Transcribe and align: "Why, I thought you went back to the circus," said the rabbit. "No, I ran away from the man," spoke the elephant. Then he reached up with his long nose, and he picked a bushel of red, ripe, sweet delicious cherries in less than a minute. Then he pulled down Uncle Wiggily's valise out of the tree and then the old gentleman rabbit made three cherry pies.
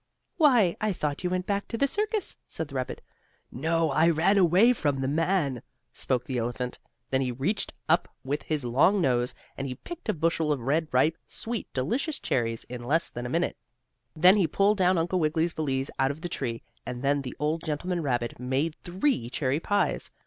"Why, 0.37 0.75
I 0.81 0.93
thought 0.93 1.23
you 1.23 1.29
went 1.29 1.45
back 1.45 1.67
to 1.67 1.77
the 1.77 1.85
circus," 1.85 2.35
said 2.47 2.69
the 2.69 2.73
rabbit. 2.73 3.03
"No, 3.51 3.91
I 3.91 4.09
ran 4.09 4.35
away 4.39 4.73
from 4.73 4.97
the 4.99 5.07
man," 5.07 5.61
spoke 5.93 6.25
the 6.25 6.39
elephant. 6.39 6.79
Then 7.11 7.21
he 7.21 7.31
reached 7.31 7.71
up 7.87 8.09
with 8.23 8.41
his 8.41 8.65
long 8.65 8.99
nose, 8.99 9.35
and 9.55 9.67
he 9.67 9.75
picked 9.75 10.09
a 10.09 10.13
bushel 10.13 10.51
of 10.51 10.61
red, 10.61 10.87
ripe, 10.91 11.19
sweet 11.27 11.71
delicious 11.71 12.17
cherries 12.19 12.63
in 12.63 12.83
less 12.83 13.11
than 13.11 13.27
a 13.27 13.29
minute. 13.29 13.57
Then 14.15 14.37
he 14.37 14.47
pulled 14.47 14.79
down 14.79 14.97
Uncle 14.97 15.19
Wiggily's 15.19 15.53
valise 15.53 15.91
out 15.99 16.09
of 16.09 16.21
the 16.21 16.27
tree 16.29 16.63
and 16.83 17.03
then 17.03 17.21
the 17.21 17.35
old 17.37 17.61
gentleman 17.63 18.01
rabbit 18.01 18.39
made 18.39 18.75
three 18.83 19.29
cherry 19.29 19.59
pies. 19.59 20.09